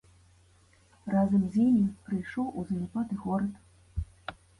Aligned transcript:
Разам 1.15 1.43
з 1.51 1.61
імі 1.65 1.83
прыйшоў 2.07 2.47
у 2.61 2.65
заняпад 2.71 3.13
і 3.17 3.19
горад. 3.27 3.53